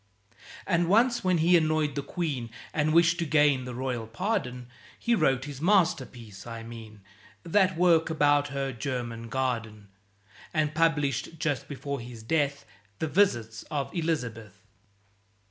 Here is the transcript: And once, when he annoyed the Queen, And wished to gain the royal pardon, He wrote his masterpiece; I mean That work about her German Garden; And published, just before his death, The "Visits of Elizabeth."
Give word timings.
And 0.65 0.87
once, 0.89 1.23
when 1.23 1.37
he 1.37 1.55
annoyed 1.55 1.93
the 1.93 2.01
Queen, 2.01 2.49
And 2.73 2.91
wished 2.91 3.19
to 3.19 3.23
gain 3.27 3.65
the 3.65 3.75
royal 3.75 4.07
pardon, 4.07 4.65
He 4.97 5.13
wrote 5.13 5.45
his 5.45 5.61
masterpiece; 5.61 6.47
I 6.47 6.63
mean 6.63 7.01
That 7.43 7.77
work 7.77 8.09
about 8.09 8.47
her 8.47 8.73
German 8.73 9.29
Garden; 9.29 9.89
And 10.55 10.73
published, 10.73 11.37
just 11.37 11.67
before 11.67 11.99
his 11.99 12.23
death, 12.23 12.65
The 12.97 13.05
"Visits 13.07 13.61
of 13.69 13.93
Elizabeth." 13.93 14.63